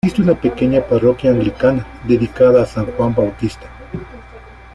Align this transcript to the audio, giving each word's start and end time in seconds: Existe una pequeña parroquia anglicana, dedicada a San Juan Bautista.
Existe 0.03 0.23
una 0.23 0.33
pequeña 0.41 0.81
parroquia 0.83 1.29
anglicana, 1.29 1.85
dedicada 2.07 2.63
a 2.63 2.65
San 2.65 2.87
Juan 2.93 3.13
Bautista. 3.13 3.67